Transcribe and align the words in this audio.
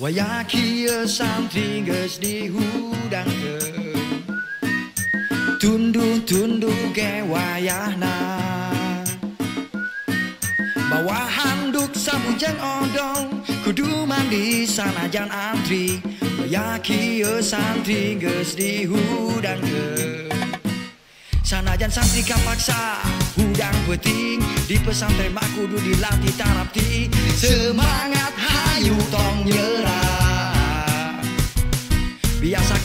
Wayaki 0.00 0.88
santri 1.04 1.84
geus 1.84 2.16
dihudangkeun 2.16 3.76
Tundu-tundu 5.60 6.72
ge 6.96 7.20
wayahna. 7.28 8.40
Bawa 10.88 11.28
handuk 11.28 11.92
samujeng 11.92 12.56
odong 12.56 13.44
Kudu 13.60 14.08
mandi 14.08 14.64
sanajan 14.64 15.28
antri. 15.28 16.00
Wayaki 16.40 17.20
santri 17.44 18.16
geus 18.16 18.56
dihudangkeun 18.56 20.32
Sanajan 21.44 21.92
santri 21.92 22.24
kapaksa 22.24 23.04
Hudang 23.36 23.76
peting. 23.84 24.40
Di 24.64 24.80
pesantren 24.80 25.36
mak 25.36 25.44
kudu 25.52 25.76
dilatih 25.76 26.32
tarapti. 26.40 27.12
Semangat 27.36 28.09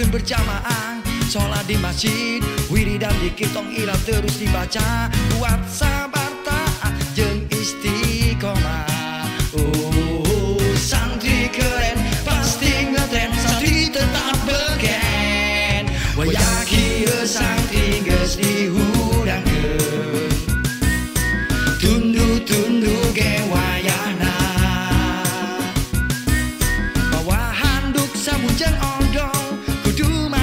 Biasakan 0.00 0.16
berjamaah 0.16 0.96
Sholat 1.28 1.68
di 1.68 1.76
masjid. 1.76 2.40
Wiridan 2.72 3.12
dikit 3.20 3.52
tong 3.52 3.68
ilah 3.68 4.00
terus 4.08 4.40
dibaca. 4.40 5.12
Kuat 5.36 5.60
sabar 5.68 6.32
taat 6.40 6.96
jeng 7.12 7.44
istiqomah. 7.52 9.28
Oh 9.52 10.56
santri 10.72 11.52
keren 11.52 12.00
Pasti 12.24 12.96
ngetren. 12.96 13.28
Santri 13.44 13.92
tetap 13.92 14.40
beken. 14.48 15.84
Santri 17.28 18.00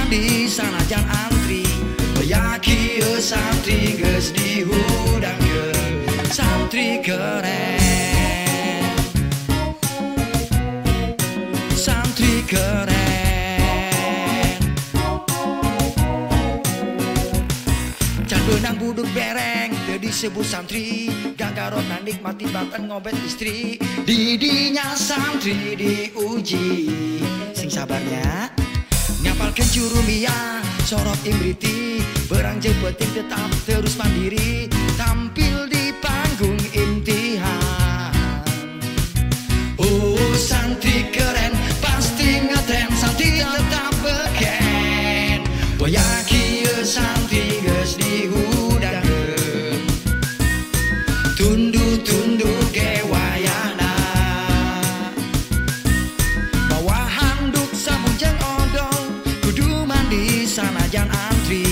Kudu 0.08 0.16
mandi 0.24 0.48
sanajan 0.48 1.04
antri 1.04 1.68
Wayaki 2.16 3.04
santri 3.20 3.92
geus 3.92 4.32
dihudangkeun 4.32 6.08
Santri 6.32 7.04
keren. 7.04 8.96
Santri 11.76 12.40
keren. 12.48 12.88
Can 18.24 18.40
benang 18.48 18.80
buduk 18.80 19.12
bereng 19.12 19.76
Teu 19.84 20.00
disebut 20.00 20.48
santri. 20.48 21.12
Gagarot 21.36 21.84
nikmati 22.00 22.48
banten 22.48 22.88
ngobet 22.88 23.12
istri. 23.28 23.76
Didinya 24.08 24.96
santri 24.96 25.76
diuji. 25.76 26.88
Sing 27.52 27.68
sabarnya 27.68 28.56
Ngapalkan 29.38 29.70
jurumia 29.70 30.58
Sorot 30.82 31.14
imriti. 31.22 32.02
Berang 32.26 32.58
jeung 32.58 32.74
penting 32.82 33.22
tetap 33.22 33.46
terus 33.70 33.94
mandiri. 33.94 34.66
Tampil 34.98 35.37
sanajan 60.58 61.06
antri. 61.06 61.62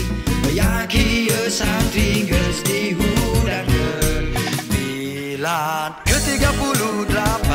Wayaki 0.46 1.26
santri 1.50 2.22
geus 2.26 2.62
dihudangkeun 2.62 4.24
Milad 4.70 5.92
ke-38 6.06 7.50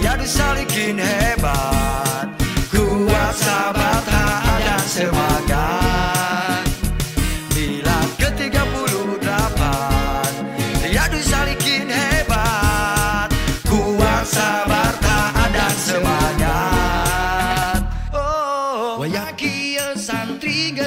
Riyadu 0.00 0.24
Salikin 0.24 0.96
hebat 0.96 1.87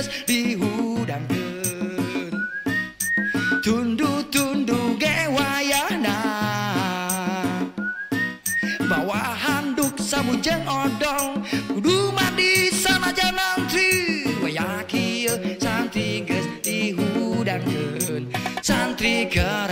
geus 0.01 0.09
dihudangkeun 0.25 2.33
Tundu-tundu 3.61 4.97
ge 4.97 5.29
wayahna 5.29 6.17
Bawa 8.89 9.21
handuk 9.37 9.93
samujeng 10.01 10.65
odong 10.65 11.45
Kudu 11.69 12.09
mandi 12.17 12.73
sanajan 12.73 13.37
antri. 13.37 14.25
Wayaki 14.41 15.29
santri 15.61 16.25
geus 16.25 16.49
dihudangkeun 16.65 18.25
Santri 18.65 19.29
keren 19.29 19.70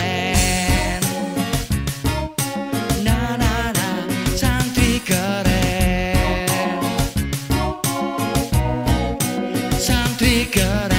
Santri 9.90 10.46
keren 10.50 10.89